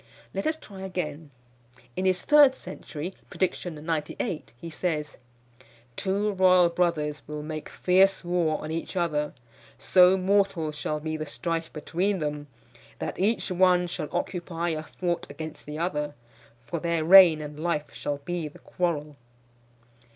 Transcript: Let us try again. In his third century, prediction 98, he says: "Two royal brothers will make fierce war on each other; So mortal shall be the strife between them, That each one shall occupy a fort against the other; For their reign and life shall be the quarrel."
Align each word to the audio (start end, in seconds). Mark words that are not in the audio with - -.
Let 0.33 0.47
us 0.47 0.57
try 0.57 0.81
again. 0.81 1.29
In 1.95 2.05
his 2.05 2.23
third 2.23 2.55
century, 2.55 3.13
prediction 3.29 3.75
98, 3.75 4.51
he 4.57 4.69
says: 4.71 5.19
"Two 5.95 6.31
royal 6.31 6.69
brothers 6.69 7.21
will 7.27 7.43
make 7.43 7.69
fierce 7.69 8.23
war 8.25 8.59
on 8.63 8.71
each 8.71 8.95
other; 8.95 9.35
So 9.77 10.17
mortal 10.17 10.71
shall 10.71 10.99
be 10.99 11.17
the 11.17 11.27
strife 11.27 11.71
between 11.71 12.17
them, 12.17 12.47
That 12.97 13.19
each 13.19 13.51
one 13.51 13.85
shall 13.85 14.09
occupy 14.11 14.69
a 14.69 14.81
fort 14.81 15.27
against 15.29 15.67
the 15.67 15.77
other; 15.77 16.15
For 16.61 16.79
their 16.79 17.05
reign 17.05 17.39
and 17.39 17.59
life 17.59 17.93
shall 17.93 18.17
be 18.25 18.47
the 18.47 18.57
quarrel." 18.57 19.17